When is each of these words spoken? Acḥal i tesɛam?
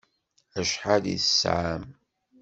Acḥal 0.59 1.03
i 1.13 1.17
tesɛam? 1.21 1.83